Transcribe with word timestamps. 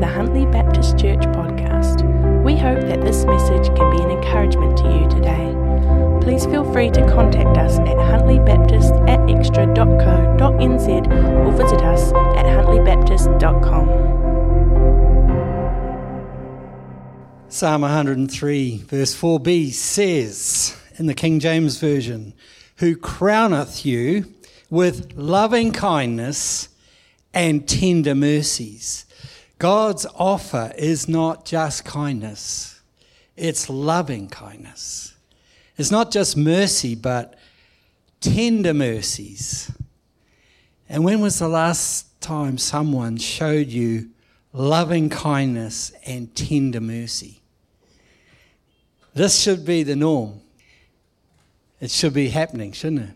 the 0.00 0.06
Huntly 0.06 0.46
Baptist 0.46 0.96
Church 0.96 1.22
podcast. 1.34 2.04
We 2.44 2.56
hope 2.56 2.80
that 2.82 3.00
this 3.02 3.24
message 3.24 3.66
can 3.76 3.96
be 3.96 4.02
an 4.02 4.10
encouragement 4.10 4.78
to 4.78 4.84
you 4.84 5.08
today. 5.08 5.54
Please 6.22 6.46
feel 6.46 6.70
free 6.72 6.90
to 6.90 7.00
contact 7.08 7.58
us 7.58 7.78
at 7.80 7.96
huntlybaptist 7.96 9.08
at 9.08 9.18
xtra.co.nz 9.20 10.88
or 11.46 11.50
visit 11.52 11.82
us 11.82 12.12
at 12.36 12.46
huntlybaptist.com. 12.46 13.88
Psalm 17.48 17.80
103, 17.80 18.76
verse 18.86 19.20
4b 19.20 19.72
says 19.72 20.80
in 20.96 21.06
the 21.06 21.14
King 21.14 21.40
James 21.40 21.78
Version, 21.78 22.34
Who 22.76 22.94
crowneth 22.94 23.84
you 23.84 24.32
with 24.70 25.12
loving 25.16 25.72
kindness 25.72 26.68
and 27.34 27.66
tender 27.68 28.14
mercies. 28.14 29.06
God's 29.58 30.06
offer 30.14 30.72
is 30.78 31.08
not 31.08 31.44
just 31.44 31.84
kindness, 31.84 32.80
it's 33.36 33.68
loving 33.68 34.28
kindness. 34.28 35.14
It's 35.76 35.90
not 35.92 36.10
just 36.10 36.36
mercy, 36.36 36.96
but 36.96 37.38
tender 38.20 38.74
mercies. 38.74 39.70
And 40.88 41.04
when 41.04 41.20
was 41.20 41.38
the 41.38 41.48
last 41.48 42.20
time 42.20 42.58
someone 42.58 43.16
showed 43.16 43.68
you 43.68 44.10
loving 44.52 45.08
kindness 45.08 45.92
and 46.04 46.34
tender 46.34 46.80
mercy? 46.80 47.40
This 49.14 49.40
should 49.40 49.64
be 49.64 49.84
the 49.84 49.94
norm. 49.94 50.40
It 51.80 51.90
should 51.92 52.14
be 52.14 52.28
happening, 52.30 52.72
shouldn't 52.72 53.10
it? 53.10 53.14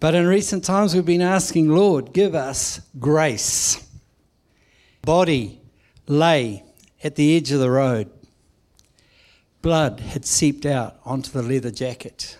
But 0.00 0.14
in 0.14 0.26
recent 0.26 0.64
times, 0.64 0.94
we've 0.94 1.04
been 1.04 1.22
asking, 1.22 1.68
Lord, 1.68 2.12
give 2.12 2.34
us 2.34 2.80
grace. 2.98 3.83
Body 5.04 5.60
lay 6.06 6.64
at 7.02 7.16
the 7.16 7.36
edge 7.36 7.50
of 7.52 7.60
the 7.60 7.70
road. 7.70 8.10
Blood 9.62 10.00
had 10.00 10.24
seeped 10.24 10.66
out 10.66 10.96
onto 11.04 11.30
the 11.30 11.42
leather 11.42 11.70
jacket 11.70 12.38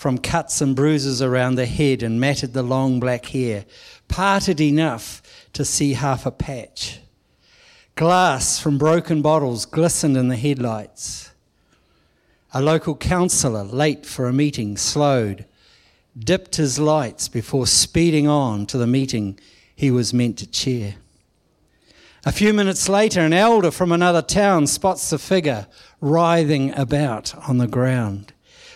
from 0.00 0.16
cuts 0.16 0.62
and 0.62 0.74
bruises 0.74 1.20
around 1.20 1.56
the 1.56 1.66
head 1.66 2.02
and 2.02 2.18
matted 2.18 2.54
the 2.54 2.62
long 2.62 2.98
black 2.98 3.26
hair, 3.26 3.66
parted 4.08 4.58
enough 4.58 5.20
to 5.52 5.62
see 5.62 5.92
half 5.92 6.24
a 6.24 6.30
patch. 6.30 7.00
Glass 7.96 8.58
from 8.58 8.78
broken 8.78 9.20
bottles 9.20 9.66
glistened 9.66 10.16
in 10.16 10.28
the 10.28 10.38
headlights. 10.38 11.32
A 12.54 12.62
local 12.62 12.96
councillor, 12.96 13.62
late 13.62 14.06
for 14.06 14.26
a 14.26 14.32
meeting, 14.32 14.78
slowed 14.78 15.44
dipped 16.18 16.56
his 16.56 16.78
lights 16.78 17.28
before 17.28 17.66
speeding 17.66 18.26
on 18.26 18.64
to 18.64 18.78
the 18.78 18.86
meeting 18.86 19.38
he 19.76 19.90
was 19.90 20.14
meant 20.14 20.38
to 20.38 20.46
chair. 20.46 20.94
A 22.26 22.32
few 22.32 22.52
minutes 22.52 22.86
later, 22.86 23.20
an 23.20 23.32
elder 23.32 23.70
from 23.70 23.92
another 23.92 24.20
town 24.20 24.66
spots 24.66 25.08
the 25.08 25.18
figure 25.18 25.66
writhing 26.02 26.74
about 26.74 27.34
on 27.48 27.56
the 27.56 27.66
ground, 27.66 28.34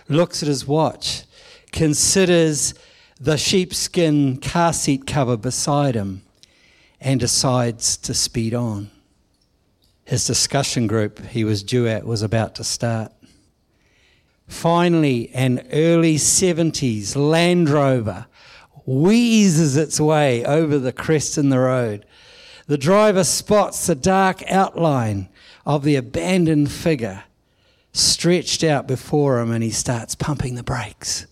looks 0.09 0.43
at 0.43 0.49
his 0.49 0.67
watch, 0.67 1.25
considers 1.71 2.73
the 3.21 3.37
sheepskin 3.37 4.39
car 4.39 4.73
seat 4.73 5.07
cover 5.07 5.37
beside 5.37 5.95
him, 5.95 6.23
and 7.01 7.21
decides 7.21 7.99
to 7.99 8.15
speed 8.15 8.55
on. 8.55 8.91
His 10.05 10.27
discussion 10.27 10.87
group 10.87 11.21
he 11.27 11.45
was 11.45 11.63
due 11.63 11.87
at 11.87 12.07
was 12.07 12.23
about 12.23 12.55
to 12.57 12.65
start. 12.65 13.13
Finally, 14.49 15.31
an 15.35 15.67
early 15.71 16.17
70s 16.17 17.15
Land 17.15 17.69
Rover 17.69 18.27
wheezes 18.87 19.77
its 19.77 20.01
way 20.01 20.45
over 20.45 20.79
the 20.79 20.93
crest 20.93 21.39
in 21.39 21.49
the 21.49 21.59
road. 21.59 22.05
The 22.67 22.79
driver 22.79 23.25
spots 23.25 23.87
the 23.87 23.95
dark 23.95 24.43
outline 24.51 25.29
of 25.67 25.85
the 25.85 25.97
abandoned 25.97 26.71
figure 26.73 27.25
stretched 27.93 28.65
out 28.65 28.89
before 28.89 29.39
him 29.39 29.51
and 29.51 29.63
he 29.63 29.71
starts 29.71 30.15
pumping 30.15 30.55
the 30.55 30.63
brakes. 30.63 31.27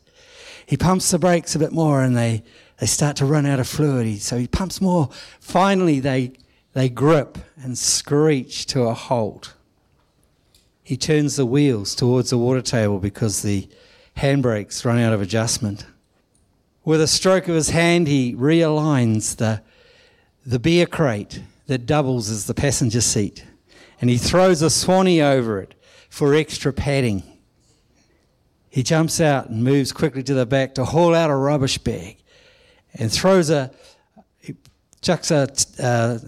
He 0.67 0.77
pumps 0.77 1.11
the 1.11 1.19
brakes 1.19 1.55
a 1.55 1.59
bit 1.59 1.73
more 1.73 2.03
and 2.03 2.17
they, 2.17 2.45
they 2.79 2.87
start 2.87 3.17
to 3.17 3.25
run 3.27 3.47
out 3.47 3.61
of 3.61 3.67
fluid. 3.67 4.21
So 4.21 4.39
he 4.39 4.47
pumps 4.47 4.81
more. 4.81 5.09
Finally, 5.41 6.01
they, 6.01 6.33
they 6.75 6.89
grip 6.89 7.39
and 7.57 7.77
screech 7.77 8.67
to 8.67 8.83
a 8.83 8.95
halt. 8.95 9.55
He 10.83 10.97
turns 10.97 11.37
the 11.37 11.47
wheels 11.47 11.95
towards 11.95 12.31
the 12.31 12.39
water 12.39 12.63
table 12.63 12.99
because 12.99 13.43
the 13.43 13.69
handbrakes 14.19 14.85
run 14.85 14.99
out 14.99 15.13
of 15.13 15.23
adjustment. 15.23 15.87
With 16.85 17.01
a 17.01 17.07
stroke 17.07 17.49
of 17.49 17.55
his 17.55 17.71
hand, 17.71 18.09
he 18.09 18.35
realigns 18.35 19.37
the, 19.37 19.63
the 20.45 20.59
beer 20.59 20.87
crate 20.87 21.43
that 21.67 21.87
doubles 21.87 22.31
as 22.31 22.47
the 22.47 22.55
passenger 22.55 23.01
seat 23.01 23.45
and 24.03 24.11
he 24.11 24.19
throws 24.19 24.61
a 24.63 24.69
swanee 24.69 25.23
over 25.23 25.61
it 25.61 25.75
for 26.11 26.35
extra 26.35 26.73
padding. 26.73 27.23
He 28.69 28.83
jumps 28.83 29.21
out 29.21 29.49
and 29.49 29.63
moves 29.63 29.93
quickly 29.93 30.25
to 30.25 30.35
the 30.35 30.45
back 30.45 30.75
to 30.75 30.85
haul 30.85 31.15
out 31.15 31.31
a 31.31 31.37
rubbish 31.37 31.79
bag 31.79 32.19
and 32.95 33.13
throws 33.13 33.49
a, 33.49 33.71
chucks 35.01 35.31
a 35.31 35.47
uh, 35.81 36.19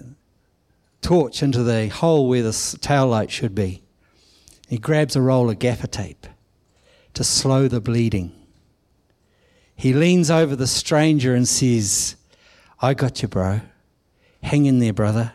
torch 1.02 1.42
into 1.42 1.64
the 1.64 1.88
hole 1.88 2.28
where 2.28 2.42
the 2.42 2.78
tail 2.80 3.08
light 3.08 3.30
should 3.30 3.54
be. 3.54 3.82
He 4.68 4.78
grabs 4.78 5.16
a 5.16 5.20
roll 5.20 5.50
of 5.50 5.58
gaffer 5.58 5.88
tape 5.88 6.28
to 7.14 7.24
slow 7.24 7.66
the 7.66 7.80
bleeding. 7.80 8.32
He 9.74 9.92
leans 9.92 10.30
over 10.30 10.54
the 10.54 10.68
stranger 10.68 11.34
and 11.34 11.48
says, 11.48 12.14
I 12.80 12.94
got 12.94 13.20
you, 13.20 13.28
bro. 13.28 13.60
Hang 14.44 14.66
in 14.66 14.78
there, 14.78 14.92
brother. 14.92 15.32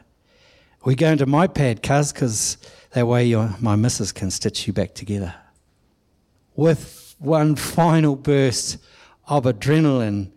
We 0.85 0.93
go 0.93 1.11
into 1.11 1.25
my 1.25 1.47
pad, 1.47 1.81
cuz, 1.81 2.13
because 2.13 2.57
that 2.91 3.07
way 3.07 3.25
your, 3.25 3.55
my 3.59 3.75
missus 3.75 4.11
can 4.11 4.29
stitch 4.29 4.67
you 4.67 4.71
back 4.71 4.93
together. 4.93 5.33
With 6.55 7.15
one 7.17 7.55
final 7.55 8.15
burst 8.15 8.77
of 9.27 9.45
adrenaline, 9.45 10.29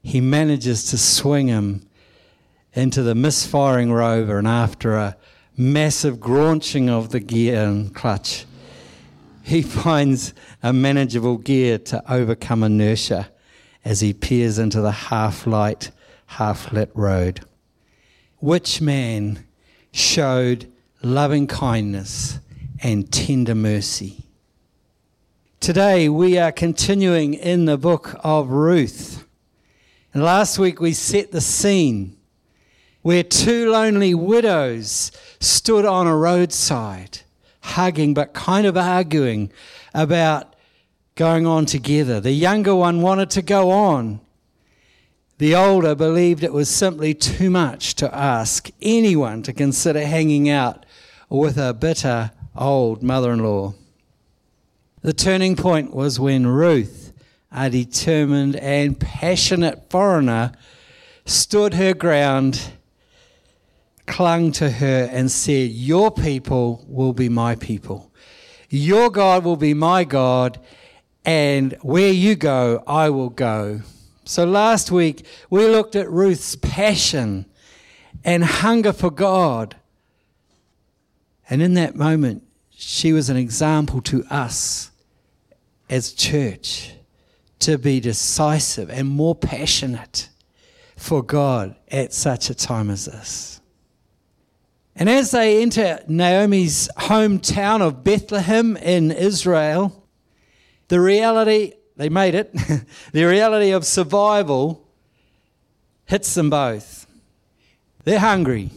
he 0.00 0.20
manages 0.20 0.84
to 0.90 0.96
swing 0.96 1.48
him 1.48 1.84
into 2.72 3.02
the 3.02 3.16
misfiring 3.16 3.92
rover, 3.92 4.38
and 4.38 4.46
after 4.46 4.94
a 4.94 5.16
massive 5.56 6.20
graunching 6.20 6.88
of 6.88 7.08
the 7.08 7.18
gear 7.18 7.64
and 7.64 7.92
clutch, 7.92 8.46
he 9.42 9.60
finds 9.82 10.34
a 10.62 10.72
manageable 10.72 11.36
gear 11.36 11.78
to 11.78 12.00
overcome 12.10 12.62
inertia 12.62 13.28
as 13.84 14.00
he 14.00 14.12
peers 14.12 14.56
into 14.56 14.80
the 14.80 14.92
half 14.92 15.48
light, 15.48 15.90
half 16.26 16.72
lit 16.72 16.92
road. 16.94 17.44
Which 18.40 18.80
man 18.80 19.44
showed 19.92 20.72
loving 21.02 21.46
kindness 21.46 22.38
and 22.82 23.12
tender 23.12 23.54
mercy? 23.54 24.24
Today 25.60 26.08
we 26.08 26.38
are 26.38 26.50
continuing 26.50 27.34
in 27.34 27.66
the 27.66 27.76
book 27.76 28.18
of 28.24 28.48
Ruth. 28.48 29.26
And 30.14 30.22
last 30.22 30.58
week 30.58 30.80
we 30.80 30.94
set 30.94 31.32
the 31.32 31.42
scene 31.42 32.16
where 33.02 33.22
two 33.22 33.70
lonely 33.70 34.14
widows 34.14 35.12
stood 35.38 35.84
on 35.84 36.06
a 36.06 36.16
roadside 36.16 37.20
hugging 37.60 38.14
but 38.14 38.32
kind 38.32 38.66
of 38.66 38.74
arguing 38.74 39.52
about 39.92 40.56
going 41.14 41.46
on 41.46 41.66
together. 41.66 42.20
The 42.20 42.32
younger 42.32 42.74
one 42.74 43.02
wanted 43.02 43.28
to 43.30 43.42
go 43.42 43.70
on. 43.70 44.20
The 45.40 45.54
older 45.54 45.94
believed 45.94 46.44
it 46.44 46.52
was 46.52 46.68
simply 46.68 47.14
too 47.14 47.48
much 47.48 47.94
to 47.94 48.14
ask 48.14 48.68
anyone 48.82 49.42
to 49.44 49.54
consider 49.54 50.04
hanging 50.04 50.50
out 50.50 50.84
with 51.30 51.56
a 51.56 51.72
bitter 51.72 52.32
old 52.54 53.02
mother 53.02 53.32
in 53.32 53.42
law. 53.42 53.72
The 55.00 55.14
turning 55.14 55.56
point 55.56 55.94
was 55.94 56.20
when 56.20 56.46
Ruth, 56.46 57.14
a 57.50 57.70
determined 57.70 58.56
and 58.56 59.00
passionate 59.00 59.88
foreigner, 59.88 60.52
stood 61.24 61.72
her 61.72 61.94
ground 61.94 62.72
clung 64.04 64.52
to 64.52 64.68
her 64.68 65.08
and 65.10 65.30
said, 65.30 65.70
Your 65.70 66.10
people 66.10 66.84
will 66.86 67.14
be 67.14 67.30
my 67.30 67.54
people. 67.54 68.12
Your 68.68 69.08
God 69.08 69.44
will 69.44 69.56
be 69.56 69.72
my 69.72 70.04
God. 70.04 70.60
And 71.24 71.78
where 71.80 72.12
you 72.12 72.34
go, 72.34 72.84
I 72.86 73.08
will 73.08 73.30
go. 73.30 73.80
So 74.30 74.44
last 74.44 74.92
week, 74.92 75.26
we 75.50 75.66
looked 75.66 75.96
at 75.96 76.08
Ruth's 76.08 76.54
passion 76.54 77.46
and 78.22 78.44
hunger 78.44 78.92
for 78.92 79.10
God. 79.10 79.74
And 81.48 81.60
in 81.60 81.74
that 81.74 81.96
moment, 81.96 82.44
she 82.70 83.12
was 83.12 83.28
an 83.28 83.36
example 83.36 84.00
to 84.02 84.22
us 84.30 84.92
as 85.88 86.12
church 86.12 86.92
to 87.58 87.76
be 87.76 87.98
decisive 87.98 88.88
and 88.88 89.08
more 89.08 89.34
passionate 89.34 90.28
for 90.96 91.24
God 91.24 91.74
at 91.88 92.12
such 92.12 92.50
a 92.50 92.54
time 92.54 92.88
as 92.88 93.06
this. 93.06 93.60
And 94.94 95.10
as 95.10 95.32
they 95.32 95.60
enter 95.60 96.04
Naomi's 96.06 96.88
hometown 96.96 97.80
of 97.80 98.04
Bethlehem 98.04 98.76
in 98.76 99.10
Israel, 99.10 100.06
the 100.86 101.00
reality, 101.00 101.72
they 102.00 102.08
made 102.08 102.34
it, 102.34 102.50
the 103.12 103.24
reality 103.24 103.72
of 103.72 103.84
survival 103.84 104.88
hits 106.06 106.32
them 106.32 106.48
both. 106.48 107.06
They're 108.04 108.18
hungry. 108.18 108.70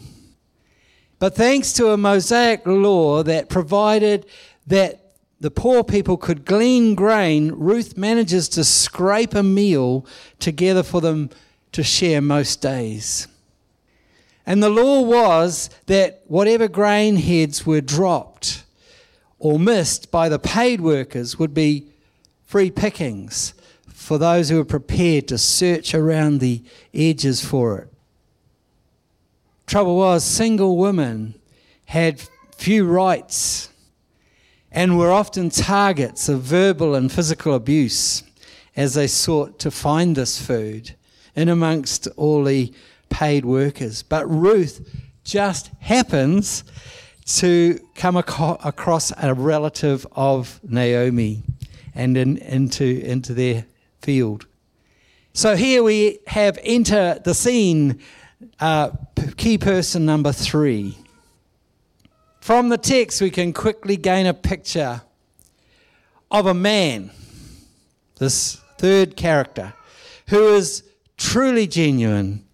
But 1.20 1.34
thanks 1.34 1.72
to 1.74 1.92
a 1.92 1.98
Mosaic 1.98 2.68
law 2.68 3.24
that 3.24 3.48
provided 3.48 4.26
that 4.68 5.14
the 5.40 5.50
poor 5.50 5.86
people 5.86 6.18
could 6.18 6.44
glean 6.44 6.96
grain, 6.96 7.54
Ruth 7.54 7.96
manages 7.96 8.50
to 8.50 8.66
scrape 8.66 9.34
a 9.34 9.42
meal 9.42 10.06
together 10.40 10.84
for 10.84 11.00
them 11.00 11.30
to 11.72 11.82
share 11.82 12.20
most 12.20 12.62
days. 12.62 13.30
And 14.46 14.62
the 14.62 14.70
law 14.70 15.00
was 15.00 15.70
that 15.86 16.24
whatever 16.28 16.68
grain 16.68 17.16
heads 17.16 17.66
were 17.66 17.80
dropped 17.80 18.66
or 19.40 19.58
missed 19.58 20.12
by 20.12 20.28
the 20.28 20.40
paid 20.40 20.82
workers 20.82 21.40
would 21.40 21.54
be 21.54 21.88
free 22.54 22.70
pickings 22.70 23.56
for 23.88 24.20
those 24.20 24.48
who 24.50 24.58
were 24.58 24.64
prepared 24.64 25.28
to 25.28 25.40
search 25.40 25.96
around 25.96 26.40
the 26.40 26.62
edges 26.94 27.44
for 27.44 27.80
it. 27.80 27.88
Trouble 29.66 29.98
was, 29.98 30.24
single 30.24 30.78
women 30.78 31.34
had 31.86 32.22
few 32.56 32.86
rights 32.86 33.70
and 34.72 35.00
were 35.00 35.12
often 35.12 35.50
targets 35.50 36.30
of 36.30 36.42
verbal 36.42 36.94
and 36.94 37.12
physical 37.12 37.56
abuse 37.56 38.22
as 38.76 38.94
they 38.94 39.08
sought 39.08 39.58
to 39.58 39.72
find 39.72 40.16
this 40.16 40.40
food 40.40 40.94
in 41.36 41.50
amongst 41.50 42.08
all 42.18 42.44
the 42.44 42.72
paid 43.10 43.46
workers. 43.46 44.04
But 44.04 44.30
Ruth 44.30 44.88
just 45.24 45.72
happens 45.80 46.64
to 47.26 47.80
come 47.96 48.16
aco- 48.16 48.60
across 48.64 49.12
a 49.18 49.34
relative 49.34 50.06
of 50.12 50.60
Naomi 50.64 51.42
and 51.96 52.18
in, 52.18 52.38
into, 52.38 52.84
into 52.84 53.34
their 53.34 53.66
field. 54.02 54.46
So 55.34 55.56
here 55.56 55.82
we 55.82 56.20
have 56.28 56.60
enter 56.62 57.20
the 57.24 57.34
scene, 57.34 58.00
uh, 58.60 58.92
key 59.38 59.58
person 59.58 60.06
number 60.06 60.32
three. 60.32 60.98
From 62.40 62.70
the 62.70 62.78
text, 62.78 63.22
we 63.22 63.32
can 63.32 63.54
quickly 63.54 63.96
gain 63.96 64.26
a 64.26 64.34
picture 64.34 65.02
of 66.30 66.46
a 66.46 66.54
man, 66.54 67.10
this 68.20 68.56
third 68.78 69.16
character, 69.16 69.74
who 70.28 70.54
is 70.54 70.84
truly 71.18 71.68
genuine. 71.68 72.46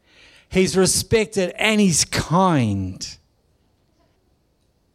He's 0.47 0.77
respected 0.77 1.53
and 1.57 1.81
he's 1.81 2.05
kind. 2.05 3.17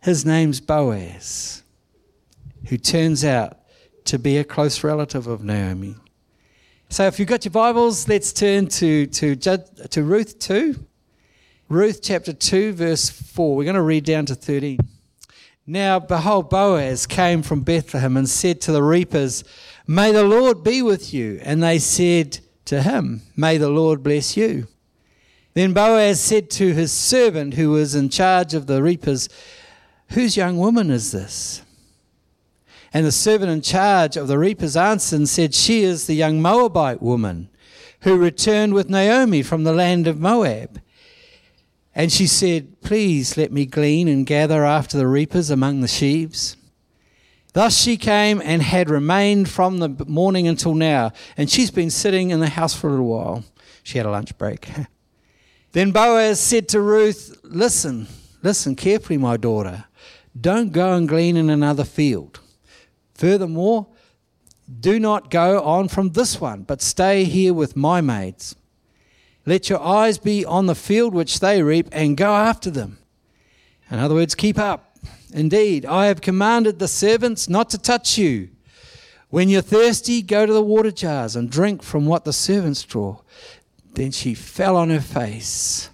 His 0.01 0.25
name's 0.25 0.61
Boaz, 0.61 1.63
who 2.69 2.77
turns 2.77 3.25
out 3.25 3.59
to 4.05 4.19
be 4.19 4.37
a 4.39 4.45
close 4.45 4.85
relative 4.85 5.27
of 5.27 5.43
Naomi. 5.43 5.97
So 6.89 7.07
if 7.07 7.19
you've 7.19 7.29
got 7.29 7.45
your 7.45 7.53
Bibles, 7.53 8.09
let's 8.09 8.33
turn 8.33 8.69
to, 8.69 9.07
to, 9.07 9.37
to 9.37 10.03
Ruth 10.03 10.39
2. 10.39 10.87
Ruth 11.69 12.01
chapter 12.03 12.33
2, 12.33 12.75
verse 12.75 13.09
4. 13.09 13.57
We're 13.57 13.65
going 13.65 13.75
to 13.75 13.83
read 13.83 14.05
down 14.05 14.27
to 14.27 14.35
13. 14.35 14.79
Now, 15.67 15.99
behold, 15.99 16.51
Boaz 16.51 17.07
came 17.07 17.43
from 17.43 17.63
Bethlehem 17.63 18.17
and 18.17 18.29
said 18.29 18.61
to 18.63 18.73
the 18.73 18.83
reapers, 18.83 19.45
May 19.87 20.13
the 20.13 20.23
Lord 20.23 20.63
be 20.63 20.83
with 20.83 21.15
you. 21.15 21.41
And 21.43 21.63
they 21.63 21.79
said 21.79 22.39
to 22.67 22.83
him, 22.83 23.23
May 23.35 23.57
the 23.57 23.71
Lord 23.71 24.03
bless 24.03 24.37
you. 24.37 24.69
Then 25.55 25.73
Boaz 25.73 26.21
said 26.21 26.51
to 26.51 26.75
his 26.75 26.93
servant 26.93 27.55
who 27.55 27.71
was 27.71 27.95
in 27.95 28.11
charge 28.11 28.53
of 28.53 28.67
the 28.67 28.83
reapers, 28.83 29.29
Whose 30.11 30.37
young 30.37 30.59
woman 30.59 30.91
is 30.91 31.13
this? 31.13 31.64
And 32.95 33.05
the 33.05 33.13
servant 33.13 33.51
in 33.51 33.61
charge 33.61 34.17
of 34.17 34.29
the 34.29 34.39
reapers 34.39 34.77
answered 34.77 35.17
and 35.17 35.29
said, 35.29 35.53
She 35.53 35.83
is 35.83 36.07
the 36.07 36.15
young 36.15 36.41
Moabite 36.41 37.03
woman 37.03 37.51
who 38.03 38.17
returned 38.17 38.73
with 38.73 38.89
Naomi 38.89 39.43
from 39.43 39.65
the 39.65 39.73
land 39.73 40.07
of 40.07 40.21
Moab. 40.21 40.81
And 41.93 42.13
she 42.13 42.29
said, 42.29 42.81
Please 42.83 43.37
let 43.37 43.51
me 43.51 43.67
glean 43.67 44.07
and 44.07 44.25
gather 44.25 44.65
after 44.65 44.97
the 44.97 45.09
reapers 45.09 45.51
among 45.51 45.81
the 45.81 45.89
sheaves. 45.89 46.57
Thus 47.53 47.77
she 47.77 47.97
came 47.97 48.41
and 48.41 48.63
had 48.63 48.89
remained 48.89 49.49
from 49.49 49.79
the 49.79 49.89
morning 50.07 50.47
until 50.47 50.75
now. 50.75 51.11
And 51.37 51.51
she's 51.51 51.73
been 51.73 51.91
sitting 51.91 52.31
in 52.31 52.39
the 52.39 52.49
house 52.49 52.75
for 52.75 52.87
a 52.87 52.91
little 52.91 53.07
while. 53.07 53.45
She 53.83 53.99
had 53.99 54.07
a 54.07 54.11
lunch 54.11 54.39
break. 54.39 54.69
then 55.73 55.91
Boaz 55.91 56.39
said 56.39 56.69
to 56.69 56.81
Ruth, 56.81 57.41
Listen, 57.43 58.07
listen 58.41 58.77
carefully, 58.77 59.19
my 59.19 59.37
daughter. 59.37 59.85
Don't 60.41 60.71
go 60.71 60.95
and 60.95 61.09
glean 61.09 61.37
in 61.37 61.51
another 61.51 61.85
field. 61.85 62.39
Furthermore, 63.15 63.87
do 64.81 64.99
not 64.99 65.31
go 65.31 65.63
on 65.63 65.89
from 65.89 66.11
this 66.11 66.41
one, 66.41 66.63
but 66.63 66.83
stay 66.83 67.25
here 67.25 67.55
with 67.55 67.77
my 67.77 68.01
maids. 68.01 68.57
Let 69.47 69.69
your 69.69 69.81
eyes 69.81 70.19
be 70.19 70.45
on 70.45 70.67
the 70.67 70.75
field 70.75 71.15
which 71.15 71.41
they 71.41 71.63
reap 71.63 71.89
and 71.93 72.17
go 72.17 72.35
after 72.35 72.71
them. 72.71 72.99
In 73.91 73.99
other 73.99 74.15
words, 74.15 74.35
keep 74.35 74.59
up. 74.59 74.97
Indeed, 75.33 75.85
I 75.85 76.07
have 76.07 76.21
commanded 76.21 76.79
the 76.79 76.89
servants 76.89 77.49
not 77.49 77.69
to 77.71 77.79
touch 77.79 78.17
you. 78.17 78.49
When 79.29 79.49
you're 79.49 79.63
thirsty, 79.63 80.23
go 80.23 80.47
to 80.47 80.53
the 80.53 80.63
water 80.63 80.93
jars 80.93 81.37
and 81.37 81.51
drink 81.51 81.83
from 81.83 82.07
what 82.07 82.25
the 82.25 82.33
servants 82.33 82.83
draw. 82.85 83.19
Then 83.93 84.13
she 84.13 84.35
fell 84.35 84.77
on 84.77 84.91
her 84.91 85.01
face, 85.01 85.91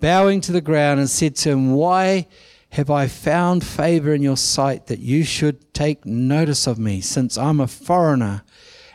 bowing 0.00 0.40
to 0.42 0.52
the 0.52 0.60
ground, 0.60 0.98
and 0.98 1.08
said 1.08 1.36
to 1.36 1.50
him, 1.50 1.72
Why? 1.72 2.26
Have 2.70 2.88
I 2.88 3.08
found 3.08 3.64
favor 3.64 4.14
in 4.14 4.22
your 4.22 4.36
sight 4.36 4.86
that 4.86 5.00
you 5.00 5.24
should 5.24 5.74
take 5.74 6.06
notice 6.06 6.68
of 6.68 6.78
me, 6.78 7.00
since 7.00 7.36
I'm 7.36 7.58
a 7.58 7.66
foreigner? 7.66 8.42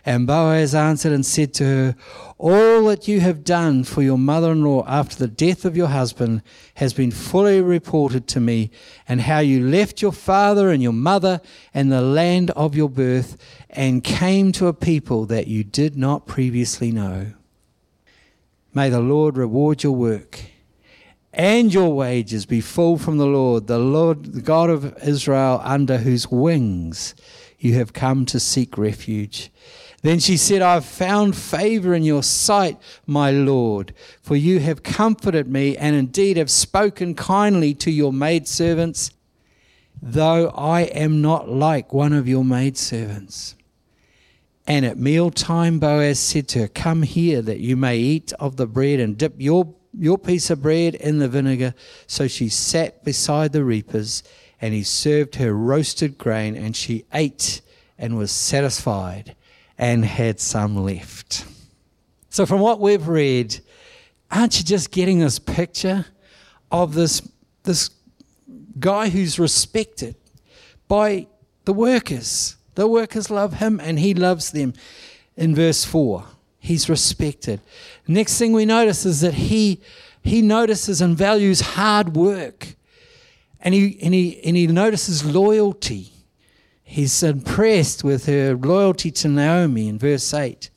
And 0.06 0.25
Boaz 0.25 0.74
answered 0.74 1.12
and 1.12 1.25
said 1.25 1.54
to 1.56 1.63
her, 1.66 1.95
All 2.38 2.86
that 2.86 3.07
you 3.10 3.19
have 3.19 3.44
done 3.44 3.83
for 3.83 4.01
your 4.01 4.18
mother 4.18 4.54
in 4.54 4.63
law 4.63 4.86
after 4.88 5.18
the 5.18 5.27
death 5.27 5.66
of 5.66 5.75
your 5.75 5.88
husband 5.88 6.42
has 6.75 6.94
been 6.94 7.12
fully 7.12 7.60
reported 7.60 8.27
to 8.30 8.39
me, 8.39 8.72
and 9.10 9.22
how 9.22 9.39
you 9.39 9.68
left 9.68 10.01
your 10.01 10.13
father 10.13 10.69
and 10.69 10.81
your 10.81 10.94
mother 10.94 11.42
and 11.74 11.92
the 11.92 12.01
land 12.01 12.51
of 12.51 12.75
your 12.75 12.89
birth, 12.89 13.36
and 13.69 14.06
came 14.06 14.54
to 14.54 14.68
a 14.68 14.74
people 14.74 15.25
that 15.25 15.48
you 15.48 15.66
did 15.66 15.98
not 15.98 16.27
previously 16.27 16.92
know. 16.92 17.33
May 18.74 18.89
the 18.89 19.01
Lord 19.01 19.36
reward 19.36 19.83
your 19.83 19.95
work 19.95 20.45
and 21.36 21.74
your 21.74 21.94
wages 21.94 22.46
be 22.46 22.62
full 22.62 22.98
from 22.98 23.18
the 23.18 23.28
Lord, 23.28 23.68
the 23.68 23.78
Lord, 23.78 24.34
the 24.34 24.42
God 24.42 24.70
of 24.70 24.98
Israel, 25.04 25.60
under 25.64 25.98
whose 25.98 26.32
wings 26.32 27.14
you 27.60 27.74
have 27.76 27.92
come 27.92 28.26
to 28.28 28.40
seek 28.40 28.78
refuge. 28.78 29.52
Then 30.02 30.20
she 30.20 30.38
said, 30.38 30.62
I've 30.62 30.86
found 30.86 31.36
favor 31.36 31.94
in 31.94 32.04
your 32.04 32.24
sight, 32.24 32.78
my 33.06 33.32
Lord, 33.32 33.94
for 34.22 34.36
you 34.36 34.60
have 34.60 34.84
comforted 34.84 35.48
me 35.48 35.76
and 35.76 35.96
indeed 35.96 36.38
have 36.38 36.52
spoken 36.52 37.16
kindly 37.16 37.74
to 37.76 37.92
your 37.92 38.14
maidservants, 38.14 39.12
though 40.01 40.50
I 40.50 40.82
am 40.84 41.22
not 41.22 41.50
like 41.50 41.92
one 41.92 42.13
of 42.13 42.30
your 42.30 42.46
maidservants. 42.46 43.56
And 44.68 44.86
at 44.86 44.98
mealtime, 44.98 45.80
Boaz 45.80 46.20
said 46.20 46.48
to 46.50 46.60
her, 46.60 46.68
Come 46.68 47.04
here 47.04 47.42
that 47.42 47.60
you 47.60 47.75
may 47.75 47.98
eat 47.98 48.32
of 48.39 48.56
the 48.56 48.68
bread 48.68 49.00
and 49.00 49.18
dip 49.18 49.34
your 49.38 49.74
your 49.98 50.18
piece 50.18 50.50
of 50.50 50.62
bread 50.62 50.96
in 50.96 51.20
the 51.20 51.28
vinegar. 51.28 51.74
So 52.08 52.28
she 52.28 52.50
sat 52.50 53.04
beside 53.04 53.52
the 53.54 53.64
reapers, 53.64 54.24
and 54.62 54.74
he 54.74 54.84
served 54.84 55.36
her 55.36 55.54
roasted 55.54 56.18
grain, 56.18 56.56
and 56.56 56.75
she 56.75 57.06
ate 57.14 57.62
and 57.98 58.18
was 58.18 58.32
satisfied 58.32 59.36
and 59.78 60.06
had 60.06 60.40
some 60.40 60.75
left. 60.75 61.46
So, 62.30 62.46
from 62.46 62.60
what 62.60 62.80
we've 62.80 63.08
read, 63.08 63.60
aren't 64.32 64.58
you 64.58 64.66
just 64.66 64.92
getting 64.92 65.20
this 65.20 65.40
picture 65.40 66.06
of 66.72 66.94
this, 66.94 67.22
this 67.64 67.90
guy 68.80 69.10
who's 69.10 69.40
respected 69.40 70.16
by 70.88 71.28
the 71.66 71.74
workers? 71.74 72.58
The 72.75 72.88
workers 72.88 73.30
love 73.30 73.54
him 73.56 73.80
and 73.80 74.00
he 74.00 74.14
loves 74.14 74.52
them. 74.52 74.74
In 75.38 75.56
verse 75.56 75.84
4, 75.84 76.25
he's 76.65 76.89
respected. 76.89 77.62
Next 78.07 78.38
thing 78.38 78.51
we 78.51 78.65
notice 78.65 79.05
is 79.05 79.22
that 79.22 79.36
he, 79.36 79.81
he 80.24 80.41
notices 80.41 81.00
and 81.00 81.15
values 81.15 81.62
hard 81.62 82.15
work. 82.15 82.75
And 83.62 83.74
he, 83.74 84.00
and, 84.01 84.13
he, 84.13 84.41
and 84.43 84.55
he 84.55 84.67
notices 84.67 85.24
loyalty. 85.24 86.12
He's 86.84 87.24
impressed 87.24 88.03
with 88.03 88.25
her 88.25 88.55
loyalty 88.55 89.12
to 89.12 89.27
Naomi 89.27 89.88
in 89.88 90.00
verse 90.00 90.34
8. 90.34 90.69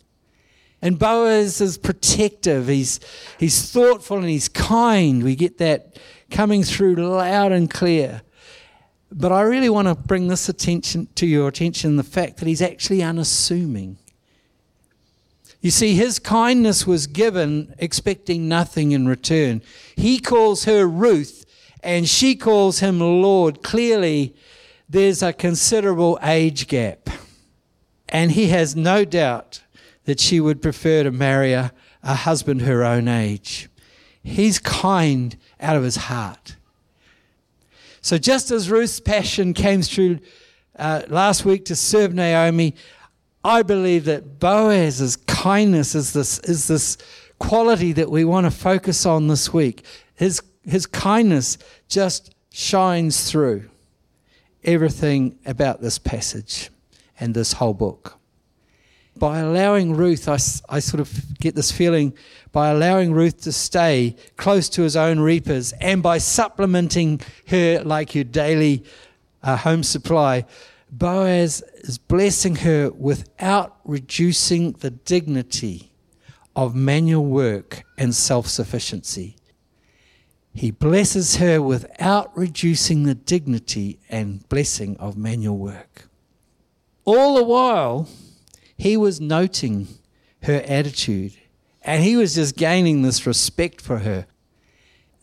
And 0.81 0.99
Boaz 0.99 1.61
is 1.61 1.79
protective. 1.79 2.69
He's, 2.69 3.01
he's 3.39 3.71
thoughtful 3.71 4.19
and 4.19 4.29
he's 4.29 4.49
kind. 4.49 5.23
We 5.23 5.37
get 5.37 5.59
that 5.59 5.99
coming 6.31 6.63
through 6.63 6.97
loud 6.97 7.53
and 7.53 7.71
clear. 7.71 8.23
But 9.11 9.33
I 9.33 9.41
really 9.41 9.71
want 9.71 9.89
to 9.89 9.95
bring 9.95 10.29
this 10.29 10.51
attention 10.51 11.09
to 11.15 11.27
your 11.27 11.49
attention 11.49 11.97
the 11.97 12.05
fact 12.05 12.37
that 12.37 12.47
he's 12.47 12.63
actually 12.63 13.03
unassuming. 13.03 13.97
You 15.61 15.71
see, 15.71 15.95
his 15.95 16.19
kindness 16.19 16.87
was 16.87 17.07
given 17.07 17.75
expecting 17.79 18.49
nothing 18.49 18.93
in 18.93 19.09
return. 19.09 19.63
He 19.97 20.21
calls 20.21 20.65
her 20.65 20.87
Ruth 20.87 21.45
and 21.83 22.09
she 22.09 22.37
calls 22.37 22.79
him 22.79 23.01
Lord. 23.01 23.63
Clearly, 23.63 24.35
there's 24.89 25.23
a 25.23 25.33
considerable 25.33 26.19
age 26.23 26.69
gap. 26.69 27.11
And 28.09 28.33
he 28.33 28.49
has 28.49 28.75
no 28.75 29.05
doubt 29.05 29.63
that 30.05 30.21
she 30.21 30.41
would 30.41 30.63
prefer 30.63 31.03
to 31.03 31.11
marry 31.11 31.53
a, 31.53 31.73
a 32.03 32.15
husband 32.15 32.63
her 32.63 32.85
own 32.85 33.09
age. 33.09 33.69
He's 34.23 34.59
kind 34.59 35.37
out 35.61 35.77
of 35.77 35.83
his 35.83 35.97
heart. 35.97 36.57
So, 38.01 38.17
just 38.17 38.51
as 38.51 38.71
Ruth's 38.71 39.01
passion 39.01 39.53
came 39.53 39.83
through 39.83 40.21
uh, 40.79 41.03
last 41.09 41.45
week 41.45 41.65
to 41.67 41.77
serve 41.77 42.15
Naomi, 42.15 42.75
I 43.49 43.63
believe 43.63 44.05
that 44.05 44.39
Boaz's 44.39 45.17
kindness 45.17 45.95
is 45.95 46.13
this, 46.13 46.39
is 46.41 46.69
this 46.69 46.99
quality 47.39 47.93
that 47.93 48.11
we 48.11 48.23
want 48.23 48.45
to 48.45 48.51
focus 48.51 49.07
on 49.07 49.27
this 49.27 49.55
week. 49.55 49.87
His, 50.15 50.43
his 50.67 50.85
kindness 50.85 51.57
just 51.89 52.35
shines 52.51 53.31
through 53.31 53.71
everything 54.65 55.39
about 55.47 55.81
this 55.81 55.99
passage 55.99 56.69
and 57.19 57.33
this 57.33 57.55
whole 57.55 57.73
book. 57.73 58.19
By 59.17 59.39
allowing 59.39 59.97
Ruth, 59.97 60.29
I, 60.29 60.35
I 60.69 60.81
sort 60.81 61.01
of 61.01 61.39
get 61.39 61.55
this 61.55 61.73
feeling, 61.73 62.13
by 62.53 62.69
allowing 62.69 63.15
Ruth 63.15 63.41
to 63.45 63.53
stay 63.53 64.15
close 64.37 64.69
to 64.69 64.83
his 64.83 64.95
own 64.95 65.21
reapers 65.21 65.73
and 65.81 66.03
by 66.03 66.19
supplementing 66.19 67.23
her 67.47 67.81
like 67.83 68.15
your 68.15 68.25
daily 68.25 68.85
uh, 69.43 69.57
home 69.57 69.85
supply, 69.85 70.45
Boaz 70.91 71.63
is 71.77 71.99
blessing 71.99 72.57
her 72.57 72.91
without 72.91 73.79
reducing 73.85 74.73
the 74.73 74.91
dignity 74.91 75.93
of 76.57 76.75
manual 76.75 77.25
work 77.25 77.85
and 77.97 78.15
self 78.15 78.47
sufficiency. 78.47 79.37
He 80.55 80.71
blesses 80.71 81.37
her 81.37 81.63
without 81.63 82.37
reducing 82.37 83.05
the 83.05 83.15
dignity 83.15 84.01
and 84.09 84.49
blessing 84.49 84.97
of 84.97 85.17
manual 85.17 85.57
work. 85.57 86.09
All 87.05 87.37
the 87.37 87.45
while, 87.45 88.09
he 88.77 88.97
was 88.97 89.21
noting 89.21 89.89
her 90.43 90.63
attitude 90.67 91.35
and 91.83 92.03
he 92.03 92.17
was 92.17 92.35
just 92.35 92.57
gaining 92.57 93.03
this 93.03 93.27
respect 93.27 93.81
for 93.81 93.99
her. 94.01 94.27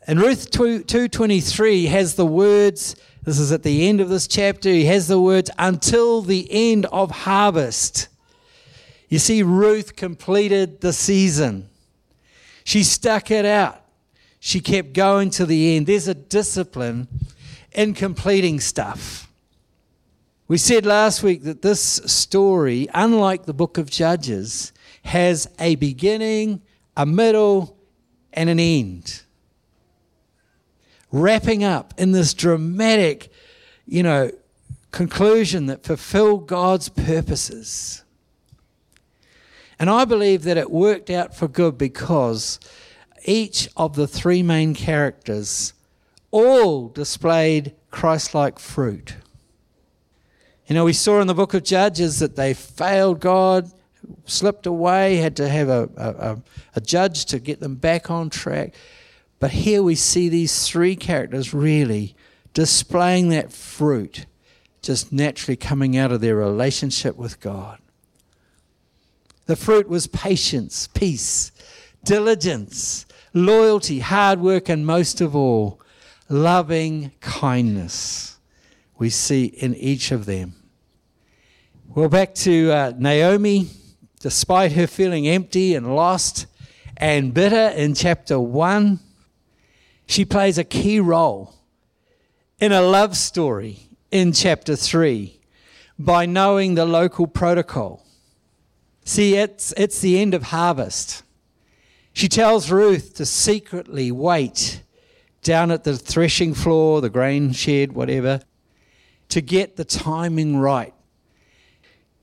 And 0.08 0.20
Ruth 0.20 0.52
2:23 0.52 1.88
has 1.88 2.16
the 2.16 2.26
words 2.26 2.96
this 3.26 3.40
is 3.40 3.52
at 3.52 3.64
the 3.64 3.88
end 3.88 4.02
of 4.02 4.10
this 4.10 4.28
chapter 4.28 4.70
he 4.70 4.86
has 4.86 5.08
the 5.08 5.20
words 5.20 5.50
until 5.58 6.22
the 6.22 6.48
end 6.52 6.86
of 6.88 7.10
harvest. 7.10 8.08
You 9.10 9.18
see 9.18 9.42
Ruth 9.42 9.96
completed 9.96 10.82
the 10.82 10.94
season. 10.94 11.68
She 12.64 12.84
stuck 12.84 13.32
it 13.32 13.46
out. 13.46 13.82
She 14.40 14.60
kept 14.60 14.94
going 14.94 15.32
to 15.32 15.46
the 15.48 15.76
end. 15.76 15.88
There's 15.88 16.08
a 16.08 16.14
discipline 16.14 17.08
in 17.72 17.96
completing 17.96 18.60
stuff. 18.60 19.28
We 20.48 20.60
said 20.60 20.86
last 20.86 21.24
week 21.24 21.44
that 21.44 21.64
this 21.64 21.82
story, 21.82 22.88
unlike 22.94 23.46
the 23.46 23.54
book 23.56 23.80
of 23.80 23.90
Judges, 23.90 24.72
has 25.04 25.50
a 25.58 25.76
beginning, 25.76 26.62
a 26.96 27.08
middle, 27.08 27.76
and 28.32 28.52
an 28.52 28.60
end. 28.60 29.24
Wrapping 31.18 31.64
up 31.64 31.94
in 31.98 32.12
this 32.12 32.34
dramatic, 32.34 33.32
you 33.86 34.04
know, 34.04 34.32
conclusion 34.92 35.68
that 35.68 35.82
fulfilled 35.82 36.46
God's 36.46 36.90
purposes. 36.90 38.04
And 39.80 39.90
I 39.90 40.04
believe 40.04 40.44
that 40.44 40.58
it 40.58 40.70
worked 40.70 41.10
out 41.10 41.34
for 41.34 41.48
good 41.48 41.78
because 41.78 42.60
each 43.24 43.70
of 43.78 43.96
the 43.96 44.08
three 44.08 44.44
main 44.44 44.74
characters 44.74 45.72
all 46.32 46.90
displayed 46.90 47.74
Christ 47.92 48.36
like 48.36 48.60
fruit. 48.60 49.16
You 50.68 50.76
know, 50.76 50.84
we 50.84 50.92
saw 50.92 51.22
in 51.22 51.28
the 51.28 51.34
book 51.34 51.54
of 51.54 51.64
Judges 51.64 52.20
that 52.20 52.36
they 52.36 52.54
failed 52.54 53.22
God, 53.22 53.72
slipped 54.26 54.66
away, 54.66 55.16
had 55.16 55.38
to 55.38 55.48
have 55.48 55.70
a, 55.70 55.90
a, 55.96 56.38
a, 56.76 56.82
judge 56.82 57.24
to 57.28 57.40
get 57.40 57.62
them 57.62 57.76
back 57.76 58.12
on 58.12 58.30
track. 58.30 58.74
But 59.46 59.52
here 59.52 59.84
we 59.84 59.94
see 59.94 60.28
these 60.28 60.68
three 60.68 60.96
characters 60.96 61.54
really 61.54 62.16
displaying 62.56 63.30
that 63.30 63.52
fruit 63.52 64.26
just 64.82 65.14
naturally 65.14 65.56
coming 65.56 65.96
out 65.96 66.12
of 66.12 66.20
their 66.20 66.36
relationship 66.36 67.16
with 67.16 67.40
God. 67.40 67.78
The 69.46 69.56
fruit 69.56 69.88
was 69.88 70.08
patience, 70.08 70.88
peace, 70.88 71.52
diligence, 72.04 73.06
loyalty, 73.36 74.00
hard 74.00 74.40
work, 74.40 74.68
and 74.68 74.84
most 74.84 75.22
of 75.22 75.36
all, 75.36 75.80
loving 76.28 77.12
kindness. 77.20 78.40
We 78.98 79.12
see 79.12 79.46
in 79.46 79.76
each 79.76 80.12
of 80.12 80.26
them. 80.26 80.56
Well, 81.88 82.10
back 82.10 82.34
to 82.34 82.72
uh, 82.72 82.94
Naomi, 82.98 83.68
despite 84.20 84.72
her 84.72 84.88
feeling 84.88 85.28
empty 85.28 85.76
and 85.76 85.96
lost 85.96 86.48
and 86.98 87.32
bitter 87.32 87.70
in 87.78 87.94
chapter 87.94 88.40
1, 88.40 89.02
she 90.06 90.26
plays 90.26 90.58
a 90.58 90.64
key 90.64 91.00
role 91.00 91.56
in 92.60 92.72
a 92.72 92.82
love 92.82 93.18
story 93.18 93.90
in 94.12 94.32
chapter 94.32 94.76
3 94.76 95.40
by 95.98 96.26
knowing 96.26 96.76
the 96.76 96.86
local 96.86 97.28
protocol. 97.28 98.06
See, 99.04 99.36
it's, 99.36 99.74
it's 99.78 100.00
the 100.00 100.20
end 100.20 100.34
of 100.34 100.44
harvest. 100.44 101.24
She 102.14 102.28
tells 102.28 102.72
Ruth 102.72 103.14
to 103.16 103.26
secretly 103.26 104.12
wait 104.12 104.82
down 105.44 105.70
at 105.70 105.84
the 105.84 105.98
threshing 105.98 106.54
floor, 106.54 107.02
the 107.02 107.10
grain 107.10 107.52
shed, 107.52 107.94
whatever, 107.94 108.42
to 109.30 109.42
get 109.42 109.76
the 109.76 109.86
timing 109.86 110.58
right. 110.58 110.94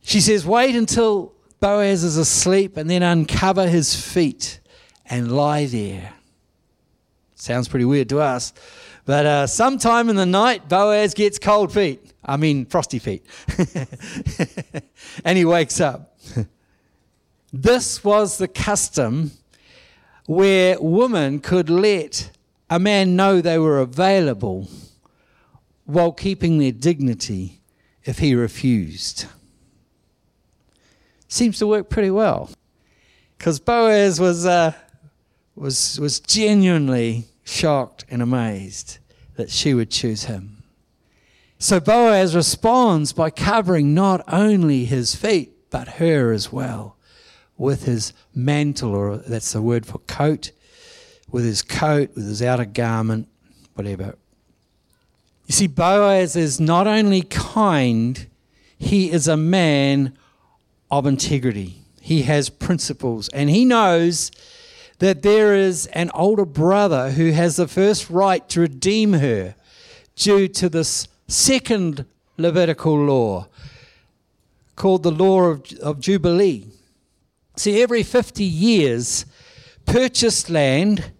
She 0.03 0.21
says, 0.21 0.45
Wait 0.45 0.75
until 0.75 1.35
Boaz 1.61 2.03
is 2.03 2.17
asleep 2.17 2.77
and 2.77 2.91
then 2.91 3.03
uncover 3.03 3.69
his 3.69 3.95
feet 3.95 4.61
and 5.07 5.31
lie 5.31 5.67
there. 5.67 6.15
Sounds 7.43 7.67
pretty 7.67 7.85
weird 7.85 8.09
to 8.11 8.21
us. 8.21 8.53
But 9.05 9.27
uh, 9.27 9.47
sometime 9.49 10.09
in 10.09 10.15
the 10.15 10.25
night, 10.25 10.69
Boaz 10.69 11.13
gets 11.13 11.41
cold 11.41 11.73
feet. 11.73 12.13
I 12.25 12.37
mean, 12.37 12.67
frosty 12.67 13.01
feet. 13.01 13.27
and 15.25 15.37
he 15.37 15.45
wakes 15.45 15.81
up. 15.81 16.17
this 17.53 18.05
was 18.05 18.39
the 18.39 18.47
custom 18.47 19.33
where 20.27 20.81
women 20.81 21.41
could 21.41 21.69
let 21.69 22.31
a 22.71 22.79
man 22.79 23.17
know 23.17 23.41
they 23.41 23.59
were 23.59 23.81
available 23.81 24.71
while 25.85 26.13
keeping 26.13 26.59
their 26.59 26.71
dignity 26.71 27.61
if 28.05 28.21
he 28.21 28.37
refused. 28.37 29.27
Seems 31.27 31.59
to 31.59 31.67
work 31.67 31.91
pretty 31.91 32.11
well. 32.11 32.51
Because 33.37 33.59
Boaz 33.59 34.21
was, 34.21 34.47
uh, 34.47 34.75
was, 35.57 35.99
was 35.99 36.21
genuinely 36.21 37.27
shocked 37.45 38.05
and 38.11 38.23
amazed 38.23 38.99
that 39.37 39.51
she 39.51 39.75
would 39.75 39.91
choose 39.91 40.25
him. 40.25 40.63
So 41.59 41.79
Boaz 41.79 42.35
responds 42.35 43.13
by 43.13 43.31
covering 43.31 43.95
not 43.95 44.23
only 44.27 44.85
his 44.85 45.15
feet, 45.15 45.71
but 45.71 45.89
her 45.89 46.33
as 46.33 46.53
well 46.53 46.97
with 47.57 47.85
his 47.85 48.13
mantle, 48.35 48.95
or 48.95 49.17
that's 49.19 49.53
the 49.53 49.63
word 49.63 49.87
for 49.87 49.99
coat, 50.01 50.51
with 51.31 51.45
his 51.45 51.63
coat, 51.63 52.11
with 52.15 52.27
his 52.27 52.43
outer 52.43 52.65
garment, 52.65 53.29
whatever. 53.75 54.17
You 55.47 55.53
see, 55.55 55.67
Boaz 55.67 56.35
is 56.35 56.59
not 56.59 56.87
only 56.87 57.23
kind, 57.23 58.27
he 58.77 59.11
is 59.11 59.29
a 59.29 59.37
man 59.37 60.17
of 60.91 61.07
integrity. 61.07 61.83
He 62.01 62.23
has 62.23 62.51
principles, 62.51 63.29
and 63.29 63.49
he 63.49 63.65
knows 63.65 64.33
that 65.03 65.23
there 65.23 65.53
is 65.53 65.87
an 65.87 66.13
older 66.15 66.45
brother 66.45 67.11
who 67.11 67.33
has 67.33 67.57
the 67.57 67.67
first 67.67 68.09
right 68.09 68.49
to 68.49 68.61
redeem 68.61 69.15
her 69.15 69.53
due 70.15 70.47
to 70.47 70.69
this 70.69 71.09
second 71.27 72.07
Levitical 72.37 72.97
law 72.97 73.49
called 74.77 75.03
the 75.03 75.11
law 75.11 75.43
of, 75.43 75.73
of 75.83 75.99
Jubilee. 75.99 76.69
See, 77.57 77.83
every 77.83 78.05
50 78.05 78.45
years, 78.45 79.27
purchased 79.87 80.49
land 80.49 81.11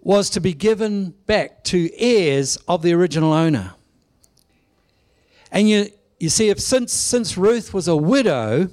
was 0.00 0.30
to 0.30 0.40
be 0.40 0.54
given 0.54 1.14
back 1.26 1.64
to 1.64 1.90
heirs 1.98 2.56
of 2.68 2.82
the 2.82 2.92
original 2.92 3.32
owner. 3.32 3.74
And 5.50 5.68
you, 5.68 5.88
you 6.20 6.28
see, 6.28 6.48
if 6.48 6.60
since, 6.60 6.92
since 6.92 7.36
Ruth 7.36 7.74
was 7.74 7.88
a 7.88 7.96
widow, 7.96 8.68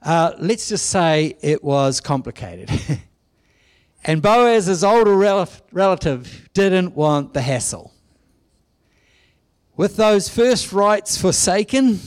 uh, 0.00 0.32
let's 0.38 0.70
just 0.70 0.86
say 0.86 1.36
it 1.42 1.62
was 1.62 2.00
complicated. 2.00 2.70
and 4.04 4.22
Boaz's 4.22 4.82
older 4.82 5.16
relative 5.72 6.48
didn't 6.52 6.94
want 6.94 7.34
the 7.34 7.42
hassle. 7.42 7.92
With 9.76 9.96
those 9.96 10.28
first 10.28 10.72
rights 10.72 11.20
forsaken, 11.20 12.00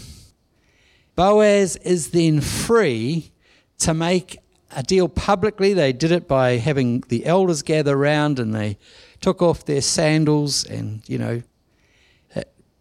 Boaz 1.16 1.76
is 1.78 2.12
then 2.12 2.42
free 2.42 3.32
to 3.80 3.94
make 3.94 4.38
a 4.76 4.84
deal 4.84 5.08
publicly. 5.08 5.74
They 5.74 5.94
did 5.94 6.12
it 6.12 6.28
by 6.28 6.58
having 6.58 7.02
the 7.10 7.26
elders 7.26 7.62
gather 7.62 7.96
around 7.96 8.40
and 8.40 8.54
they 8.54 8.78
took 9.22 9.42
off 9.42 9.66
their 9.66 9.82
sandals 9.82 10.66
and, 10.66 11.08
you 11.08 11.18
know, 11.18 11.42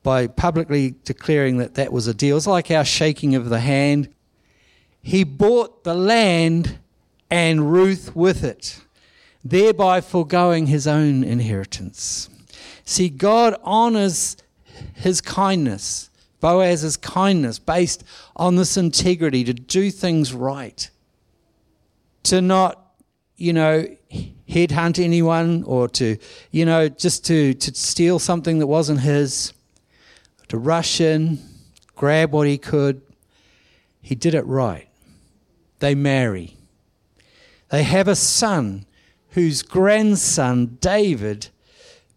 by 0.03 0.27
publicly 0.27 0.95
declaring 1.05 1.59
that 1.59 1.75
that 1.75 1.93
was 1.93 2.07
a 2.07 2.15
deal. 2.15 2.37
It's 2.37 2.47
like 2.47 2.71
our 2.71 2.85
shaking 2.85 3.35
of 3.35 3.49
the 3.49 3.61
hand. 3.61 4.09
He 5.01 5.23
bought 5.25 5.85
the 5.85 5.95
land 5.95 6.79
and 7.31 7.73
Ruth 7.73 8.17
with 8.17 8.43
it, 8.45 8.81
thereby 9.45 10.01
foregoing 10.01 10.67
his 10.67 10.87
own 10.87 11.25
inheritance. 11.25 12.29
See, 12.85 13.09
God 13.09 13.57
honors 13.63 14.37
his 14.95 15.21
kindness, 15.21 16.11
Boaz's 16.41 16.97
kindness, 16.97 17.59
based 17.59 18.05
on 18.37 18.57
this 18.57 18.77
integrity 18.77 19.45
to 19.45 19.55
do 19.55 19.91
things 19.91 20.33
right, 20.33 20.89
to 22.25 22.41
not, 22.41 22.95
you 23.37 23.53
know, 23.53 23.87
headhunt 24.49 25.03
anyone 25.03 25.63
or 25.65 25.89
to, 25.89 26.17
you 26.51 26.65
know, 26.65 26.89
just 26.89 27.25
to, 27.27 27.55
to 27.55 27.75
steal 27.75 28.19
something 28.19 28.59
that 28.59 28.67
wasn't 28.67 29.01
his, 29.01 29.53
to 30.49 30.59
rush 30.59 31.01
in, 31.01 31.39
grab 31.95 32.33
what 32.33 32.47
he 32.47 32.59
could. 32.59 33.01
He 34.03 34.15
did 34.15 34.35
it 34.35 34.45
right. 34.47 34.89
They 35.79 35.95
marry. 35.95 36.57
They 37.71 37.85
have 37.85 38.09
a 38.09 38.17
son 38.17 38.85
whose 39.33 39.63
grandson, 39.63 40.79
David, 40.81 41.49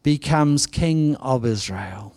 becomes 0.03 0.67
king 0.67 1.15
of 1.17 1.45
Israel. 1.45 2.13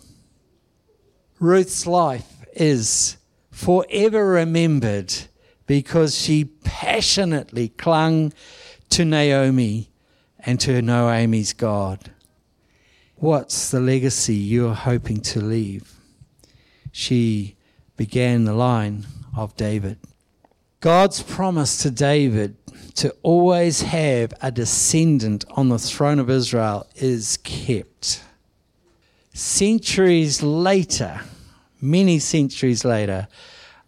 Ruth's 1.40 1.86
life 1.86 2.44
is 2.52 3.16
forever 3.50 4.26
remembered 4.26 5.14
because 5.66 6.18
she 6.18 6.44
passionately 6.44 7.68
clung 7.68 8.32
to 8.90 9.04
Naomi 9.04 9.90
and 10.40 10.58
to 10.60 10.82
Naomi's 10.82 11.52
God. 11.52 12.10
What's 13.16 13.70
the 13.70 13.80
legacy 13.80 14.34
you're 14.34 14.74
hoping 14.74 15.20
to 15.22 15.40
leave? 15.40 15.92
She 16.92 17.56
began 17.96 18.44
the 18.44 18.54
line 18.54 19.06
of 19.36 19.56
David. 19.56 19.98
God's 20.80 21.22
promise 21.22 21.78
to 21.82 21.90
David 21.90 22.56
to 22.98 23.14
always 23.22 23.82
have 23.82 24.34
a 24.42 24.50
descendant 24.50 25.44
on 25.50 25.68
the 25.68 25.78
throne 25.78 26.18
of 26.18 26.28
Israel 26.28 26.84
is 26.96 27.36
kept. 27.44 28.24
Centuries 29.32 30.42
later, 30.42 31.20
many 31.80 32.18
centuries 32.18 32.84
later, 32.84 33.28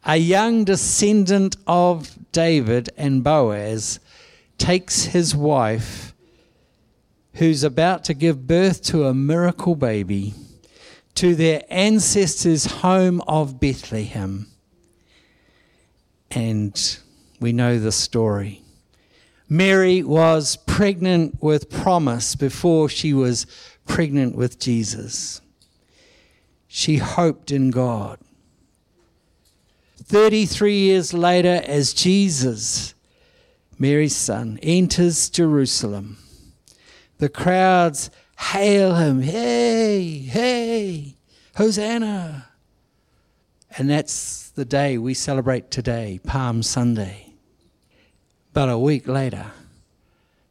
a 0.04 0.16
young 0.16 0.62
descendant 0.62 1.56
of 1.66 2.16
David 2.30 2.88
and 2.96 3.24
Boaz 3.24 3.98
takes 4.58 5.06
his 5.06 5.34
wife, 5.34 6.14
who's 7.34 7.64
about 7.64 8.04
to 8.04 8.14
give 8.14 8.46
birth 8.46 8.80
to 8.84 9.06
a 9.06 9.12
miracle 9.12 9.74
baby, 9.74 10.34
to 11.16 11.34
their 11.34 11.64
ancestors' 11.68 12.66
home 12.66 13.20
of 13.22 13.58
Bethlehem. 13.58 14.46
And 16.30 16.98
we 17.40 17.52
know 17.52 17.80
the 17.80 17.90
story. 17.90 18.62
Mary 19.52 20.00
was 20.00 20.54
pregnant 20.58 21.42
with 21.42 21.68
promise 21.68 22.36
before 22.36 22.88
she 22.88 23.12
was 23.12 23.48
pregnant 23.84 24.36
with 24.36 24.60
Jesus. 24.60 25.40
She 26.68 26.98
hoped 26.98 27.50
in 27.50 27.72
God. 27.72 28.20
33 30.04 30.78
years 30.78 31.12
later, 31.12 31.62
as 31.66 31.92
Jesus, 31.92 32.94
Mary's 33.76 34.14
son, 34.14 34.60
enters 34.62 35.28
Jerusalem, 35.28 36.18
the 37.18 37.28
crowds 37.28 38.08
hail 38.38 38.94
him, 38.94 39.20
Hey, 39.20 40.10
hey, 40.10 41.16
Hosanna. 41.56 42.46
And 43.76 43.90
that's 43.90 44.50
the 44.50 44.64
day 44.64 44.96
we 44.96 45.14
celebrate 45.14 45.72
today, 45.72 46.20
Palm 46.24 46.62
Sunday. 46.62 47.29
But 48.52 48.68
a 48.68 48.78
week 48.78 49.06
later, 49.06 49.52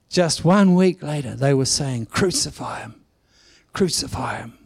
just 0.10 0.44
one 0.44 0.75
week 0.75 1.03
later, 1.03 1.36
they 1.36 1.53
were 1.53 1.65
saying, 1.65 2.08
Crucify 2.08 2.82
him, 2.82 3.01
crucify 3.74 4.38
him. 4.38 4.58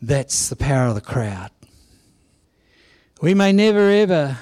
That's 0.00 0.48
the 0.48 0.56
power 0.56 0.88
of 0.88 0.94
the 0.94 1.00
crowd. 1.00 1.50
We 3.22 3.34
may 3.34 3.52
never 3.52 3.90
ever, 3.90 4.38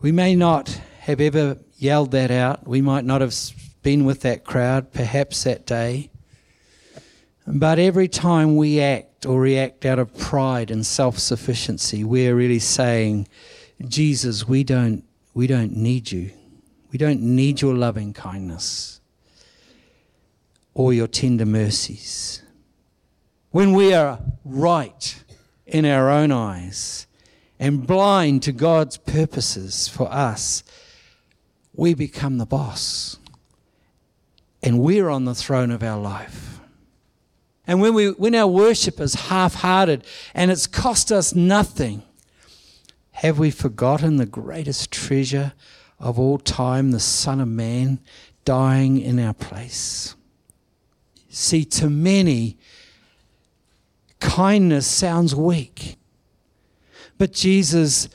we 0.00 0.10
may 0.10 0.34
not 0.34 0.80
have 1.00 1.20
ever 1.20 1.58
yelled 1.76 2.10
that 2.12 2.30
out. 2.30 2.66
We 2.66 2.80
might 2.80 3.04
not 3.04 3.20
have 3.20 3.34
been 3.82 4.04
with 4.04 4.22
that 4.22 4.44
crowd, 4.44 4.92
perhaps 4.92 5.44
that 5.44 5.66
day. 5.66 6.10
But 7.46 7.78
every 7.78 8.08
time 8.08 8.56
we 8.56 8.80
act 8.80 9.26
or 9.26 9.38
react 9.40 9.84
out 9.84 9.98
of 9.98 10.16
pride 10.16 10.70
and 10.70 10.84
self 10.84 11.18
sufficiency, 11.18 12.02
we're 12.02 12.34
really 12.34 12.58
saying, 12.58 13.28
Jesus, 13.86 14.48
we 14.48 14.64
don't, 14.64 15.04
we 15.34 15.46
don't 15.46 15.76
need 15.76 16.10
you. 16.10 16.30
We 16.94 16.98
don't 16.98 17.22
need 17.22 17.60
your 17.60 17.74
loving 17.74 18.12
kindness 18.12 19.00
or 20.74 20.92
your 20.92 21.08
tender 21.08 21.44
mercies. 21.44 22.40
When 23.50 23.72
we 23.72 23.92
are 23.92 24.20
right 24.44 25.24
in 25.66 25.86
our 25.86 26.08
own 26.08 26.30
eyes 26.30 27.08
and 27.58 27.84
blind 27.84 28.44
to 28.44 28.52
God's 28.52 28.96
purposes 28.96 29.88
for 29.88 30.08
us, 30.08 30.62
we 31.74 31.94
become 31.94 32.38
the 32.38 32.46
boss. 32.46 33.18
And 34.62 34.78
we're 34.78 35.08
on 35.08 35.24
the 35.24 35.34
throne 35.34 35.72
of 35.72 35.82
our 35.82 36.00
life. 36.00 36.60
And 37.66 37.80
when, 37.80 37.94
we, 37.94 38.10
when 38.10 38.36
our 38.36 38.46
worship 38.46 39.00
is 39.00 39.14
half 39.14 39.54
hearted 39.54 40.04
and 40.32 40.48
it's 40.48 40.68
cost 40.68 41.10
us 41.10 41.34
nothing, 41.34 42.04
have 43.10 43.40
we 43.40 43.50
forgotten 43.50 44.18
the 44.18 44.26
greatest 44.26 44.92
treasure 44.92 45.54
of 46.04 46.18
all 46.18 46.36
time, 46.36 46.90
the 46.90 47.00
Son 47.00 47.40
of 47.40 47.48
Man, 47.48 47.98
dying 48.44 49.00
in 49.00 49.18
our 49.18 49.32
place. 49.32 50.14
See, 51.30 51.64
to 51.64 51.88
many, 51.88 52.58
kindness 54.20 54.86
sounds 54.86 55.34
weak. 55.34 55.96
But 57.16 57.32
Jesus, 57.32 58.10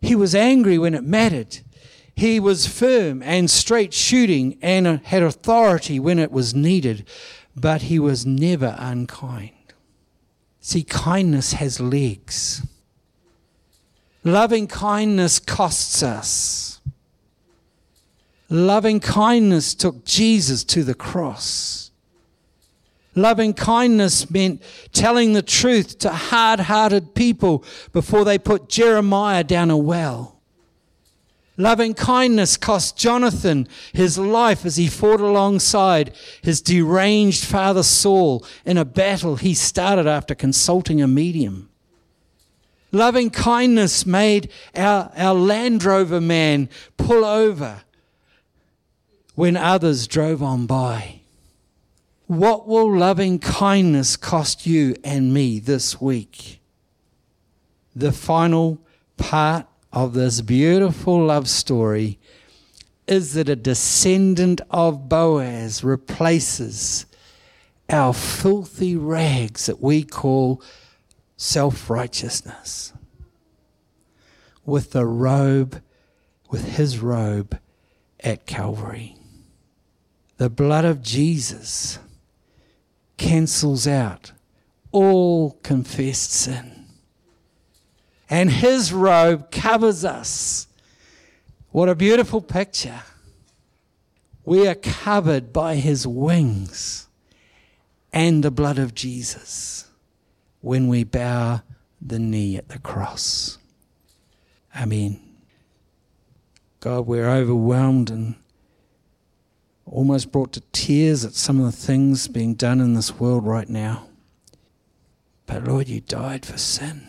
he 0.00 0.14
was 0.14 0.36
angry 0.36 0.78
when 0.78 0.94
it 0.94 1.02
mattered. 1.02 1.58
He 2.14 2.38
was 2.38 2.68
firm 2.68 3.24
and 3.24 3.50
straight 3.50 3.92
shooting 3.92 4.56
and 4.62 4.86
had 4.86 5.24
authority 5.24 5.98
when 5.98 6.20
it 6.20 6.30
was 6.30 6.54
needed, 6.54 7.08
but 7.56 7.82
he 7.82 7.98
was 7.98 8.24
never 8.24 8.76
unkind. 8.78 9.50
See, 10.60 10.84
kindness 10.84 11.54
has 11.54 11.80
legs. 11.80 12.64
Loving 14.22 14.68
kindness 14.68 15.40
costs 15.40 16.04
us. 16.04 16.75
Loving 18.48 19.00
kindness 19.00 19.74
took 19.74 20.04
Jesus 20.04 20.62
to 20.64 20.84
the 20.84 20.94
cross. 20.94 21.90
Loving 23.16 23.54
kindness 23.54 24.30
meant 24.30 24.62
telling 24.92 25.32
the 25.32 25.42
truth 25.42 25.98
to 26.00 26.10
hard 26.10 26.60
hearted 26.60 27.14
people 27.14 27.64
before 27.92 28.24
they 28.24 28.38
put 28.38 28.68
Jeremiah 28.68 29.42
down 29.42 29.70
a 29.70 29.76
well. 29.76 30.36
Loving 31.56 31.94
kindness 31.94 32.58
cost 32.58 32.98
Jonathan 32.98 33.66
his 33.94 34.18
life 34.18 34.66
as 34.66 34.76
he 34.76 34.88
fought 34.88 35.20
alongside 35.20 36.14
his 36.42 36.60
deranged 36.60 37.46
father 37.46 37.82
Saul 37.82 38.44
in 38.66 38.76
a 38.76 38.84
battle 38.84 39.36
he 39.36 39.54
started 39.54 40.06
after 40.06 40.34
consulting 40.34 41.00
a 41.00 41.08
medium. 41.08 41.70
Loving 42.92 43.30
kindness 43.30 44.04
made 44.04 44.50
our, 44.74 45.10
our 45.16 45.34
Land 45.34 45.82
Rover 45.82 46.20
man 46.20 46.68
pull 46.98 47.24
over 47.24 47.82
when 49.36 49.56
others 49.56 50.06
drove 50.08 50.42
on 50.42 50.66
by. 50.66 51.20
What 52.26 52.66
will 52.66 52.98
loving 52.98 53.38
kindness 53.38 54.16
cost 54.16 54.66
you 54.66 54.96
and 55.04 55.32
me 55.32 55.60
this 55.60 56.00
week? 56.00 56.58
The 57.94 58.12
final 58.12 58.80
part 59.16 59.66
of 59.92 60.14
this 60.14 60.40
beautiful 60.40 61.26
love 61.26 61.48
story 61.48 62.18
is 63.06 63.34
that 63.34 63.48
a 63.48 63.54
descendant 63.54 64.62
of 64.70 65.08
Boaz 65.08 65.84
replaces 65.84 67.06
our 67.88 68.12
filthy 68.12 68.96
rags 68.96 69.66
that 69.66 69.80
we 69.80 70.02
call 70.02 70.62
self 71.36 71.88
righteousness 71.88 72.92
with 74.64 74.90
the 74.92 75.04
robe, 75.04 75.82
with 76.50 76.64
his 76.64 76.98
robe 76.98 77.60
at 78.20 78.46
Calvary. 78.46 79.16
The 80.38 80.50
blood 80.50 80.84
of 80.84 81.02
Jesus 81.02 81.98
cancels 83.16 83.86
out 83.86 84.32
all 84.92 85.52
confessed 85.62 86.30
sin. 86.30 86.86
And 88.28 88.50
his 88.50 88.92
robe 88.92 89.50
covers 89.50 90.04
us. 90.04 90.68
What 91.70 91.88
a 91.88 91.94
beautiful 91.94 92.40
picture. 92.40 93.02
We 94.44 94.66
are 94.66 94.74
covered 94.74 95.52
by 95.52 95.76
his 95.76 96.06
wings 96.06 97.08
and 98.12 98.42
the 98.42 98.50
blood 98.50 98.78
of 98.78 98.94
Jesus 98.94 99.90
when 100.60 100.88
we 100.88 101.04
bow 101.04 101.62
the 102.00 102.18
knee 102.18 102.56
at 102.56 102.68
the 102.68 102.78
cross. 102.78 103.58
Amen. 104.74 105.20
God, 106.80 107.06
we're 107.06 107.28
overwhelmed 107.28 108.10
and 108.10 108.36
almost 109.86 110.32
brought 110.32 110.52
to 110.52 110.60
tears 110.72 111.24
at 111.24 111.34
some 111.34 111.60
of 111.60 111.66
the 111.66 111.72
things 111.72 112.28
being 112.28 112.54
done 112.54 112.80
in 112.80 112.94
this 112.94 113.18
world 113.18 113.46
right 113.46 113.68
now. 113.68 114.08
But 115.46 115.64
Lord, 115.64 115.88
you 115.88 116.00
died 116.00 116.44
for 116.44 116.58
sin. 116.58 117.06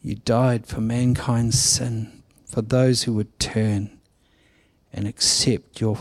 You 0.00 0.14
died 0.14 0.66
for 0.66 0.80
mankind's 0.80 1.58
sin, 1.58 2.22
for 2.46 2.62
those 2.62 3.02
who 3.02 3.12
would 3.14 3.38
turn 3.38 3.98
and 4.92 5.06
accept 5.06 5.80
your, 5.80 5.98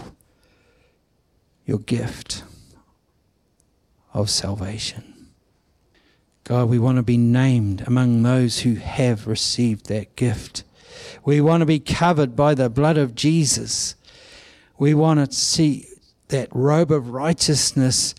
your 1.65 1.79
gift 1.79 2.43
of 4.13 4.29
salvation. 4.29 5.29
God, 6.43 6.69
we 6.69 6.79
want 6.79 6.97
to 6.97 7.03
be 7.03 7.17
named 7.17 7.83
among 7.85 8.23
those 8.23 8.61
who 8.61 8.75
have 8.75 9.27
received 9.27 9.87
that 9.87 10.15
gift. 10.15 10.63
We 11.23 11.39
want 11.39 11.61
to 11.61 11.65
be 11.65 11.79
covered 11.79 12.35
by 12.35 12.55
the 12.55 12.69
blood 12.69 12.97
of 12.97 13.15
Jesus. 13.15 13.95
We 14.81 14.95
want 14.95 15.19
to 15.19 15.31
see 15.31 15.85
that 16.29 16.49
robe 16.51 16.91
of 16.91 17.09
righteousness 17.09 18.15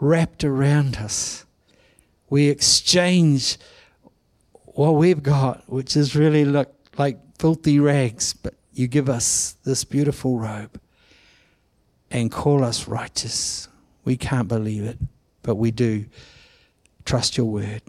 wrapped 0.00 0.42
around 0.42 0.96
us. 0.96 1.46
We 2.28 2.48
exchange 2.48 3.56
what 4.64 4.96
we've 4.96 5.22
got, 5.22 5.62
which 5.70 5.96
is 5.96 6.16
really 6.16 6.44
look 6.44 6.74
like 6.98 7.20
filthy 7.38 7.78
rags, 7.78 8.32
but 8.32 8.54
you 8.72 8.88
give 8.88 9.08
us 9.08 9.54
this 9.62 9.84
beautiful 9.84 10.40
robe 10.40 10.80
and 12.10 12.32
call 12.32 12.64
us 12.64 12.88
righteous. 12.88 13.68
We 14.04 14.16
can't 14.16 14.48
believe 14.48 14.82
it, 14.82 14.98
but 15.44 15.54
we 15.54 15.70
do 15.70 16.06
trust 17.04 17.36
your 17.36 17.46
word. 17.46 17.82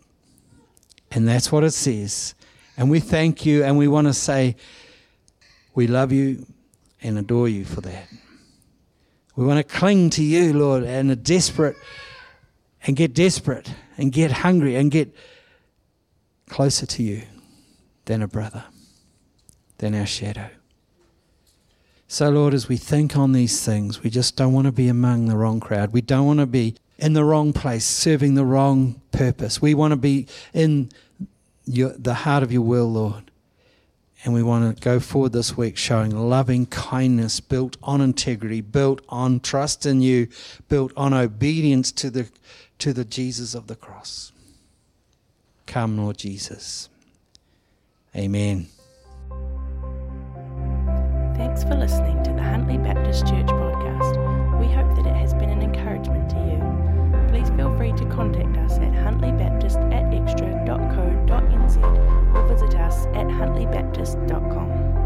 And 1.09 1.27
that's 1.27 1.51
what 1.51 1.63
it 1.63 1.71
says. 1.71 2.35
And 2.77 2.91
we 2.91 2.99
thank 2.99 3.43
you 3.43 3.63
and 3.63 3.75
we 3.75 3.87
want 3.87 4.05
to 4.05 4.13
say 4.13 4.55
we 5.73 5.87
love 5.87 6.11
you 6.11 6.45
and 7.03 7.17
adore 7.19 7.49
you 7.49 7.65
for 7.65 7.81
that. 7.81 8.07
We 9.35 9.45
want 9.45 9.57
to 9.57 9.75
cling 9.75 10.09
to 10.11 10.23
you, 10.23 10.53
Lord, 10.53 10.83
and 10.83 11.23
desperate 11.23 11.75
and 12.85 12.95
get 12.95 13.13
desperate 13.13 13.71
and 13.97 14.11
get 14.11 14.31
hungry 14.31 14.75
and 14.75 14.89
get 14.89 15.13
closer 16.49 16.85
to 16.85 17.03
you 17.03 17.23
than 18.05 18.21
a 18.21 18.27
brother, 18.27 18.65
than 19.77 19.95
our 19.95 20.05
shadow. 20.05 20.49
So, 22.07 22.29
Lord, 22.29 22.53
as 22.53 22.67
we 22.67 22.77
think 22.77 23.17
on 23.17 23.31
these 23.31 23.65
things, 23.65 24.03
we 24.03 24.09
just 24.09 24.35
don't 24.35 24.53
want 24.53 24.67
to 24.67 24.71
be 24.71 24.87
among 24.87 25.25
the 25.25 25.35
wrong 25.35 25.59
crowd. 25.59 25.93
We 25.93 26.01
don't 26.01 26.27
want 26.27 26.39
to 26.39 26.45
be 26.45 26.75
in 26.99 27.13
the 27.13 27.23
wrong 27.23 27.53
place, 27.53 27.85
serving 27.85 28.35
the 28.35 28.45
wrong 28.45 29.01
purpose. 29.11 29.61
We 29.61 29.73
want 29.73 29.93
to 29.93 29.97
be 29.97 30.27
in 30.53 30.91
your, 31.65 31.93
the 31.97 32.13
heart 32.13 32.43
of 32.43 32.51
your 32.51 32.61
will, 32.61 32.91
Lord. 32.91 33.31
And 34.23 34.33
we 34.33 34.41
want 34.41 34.77
to 34.77 34.81
go 34.81 35.01
forward 35.01 35.33
this 35.33 35.57
week 35.57 35.75
showing 35.75 36.11
loving 36.11 36.65
kindness 36.67 37.41
built 37.41 37.75
on 37.83 37.99
integrity, 37.99 38.61
built 38.61 39.01
on 39.09 39.41
trust 39.41 39.85
in 39.85 40.01
you, 40.01 40.29
built 40.69 40.93
on 40.95 41.13
obedience 41.13 41.91
to 41.93 42.09
the, 42.09 42.29
to 42.79 42.93
the 42.93 43.03
Jesus 43.03 43.53
of 43.53 43.67
the 43.67 43.75
cross. 43.75 44.31
Come, 45.65 45.97
Lord 45.97 46.17
Jesus. 46.17 46.87
Amen. 48.15 48.67
Thanks 51.35 51.63
for 51.63 51.75
listening 51.75 52.23
to 52.23 52.31
the 52.31 52.43
Huntly 52.43 52.77
Baptist 52.77 53.27
Church 53.27 53.47
podcast. 53.47 54.59
We 54.59 54.67
hope 54.67 54.95
that 54.95 55.05
it 55.05 55.15
has 55.15 55.33
been 55.33 55.49
an 55.49 55.61
encouragement 55.61 56.29
to 56.29 56.37
you. 56.37 56.61
Please 57.29 57.49
feel 57.57 57.75
free 57.75 57.91
to 57.93 58.05
contact 58.05 58.55
us 58.57 58.77
at 58.77 58.93
huntlybaptist 58.93 59.75
at 59.91 60.05
xtra.co.nz 60.11 62.22
or 62.33 62.47
visit 62.47 62.75
us 62.75 63.05
at 63.07 63.27
huntlybaptist.com. 63.27 65.02